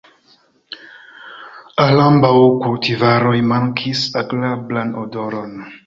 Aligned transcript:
Al 1.85 2.03
ambaŭ 2.05 2.33
kultivaroj 2.65 3.37
mankis 3.53 4.05
agrablan 4.25 5.01
odoron. 5.09 5.59